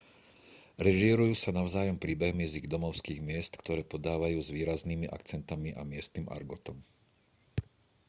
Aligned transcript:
režírujú 0.85 1.35
sa 1.39 1.51
navzájom 1.59 1.97
príbehmi 2.03 2.41
z 2.47 2.53
ich 2.65 2.65
domovských 2.75 3.19
miest 3.29 3.53
ktoré 3.61 3.81
podávajú 3.93 4.39
s 4.43 4.49
výraznými 4.57 5.05
akcentmi 5.17 5.71
a 5.79 5.85
miestnym 5.91 6.25
argotom 6.37 6.77